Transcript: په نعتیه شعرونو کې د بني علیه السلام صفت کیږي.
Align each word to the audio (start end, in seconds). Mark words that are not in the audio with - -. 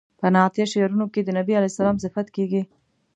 په 0.19 0.25
نعتیه 0.33 0.65
شعرونو 0.71 1.05
کې 1.13 1.21
د 1.23 1.29
بني 1.37 1.53
علیه 1.57 1.69
السلام 1.71 1.97
صفت 2.03 2.27
کیږي. 2.35 2.61